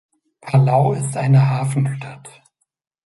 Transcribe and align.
Palau 0.41 0.93
ist 0.93 1.15
eine 1.15 1.47
Hafenstadt. 1.51 2.27